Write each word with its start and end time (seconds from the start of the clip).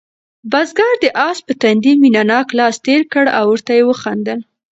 بزګر 0.51 0.93
د 1.03 1.05
آس 1.27 1.37
په 1.47 1.53
تندي 1.61 1.93
مینه 2.01 2.23
ناک 2.31 2.47
لاس 2.59 2.75
تېر 2.85 3.01
کړ 3.13 3.25
او 3.37 3.45
ورته 3.51 3.71
ویې 3.77 3.95
خندل. 4.01 4.39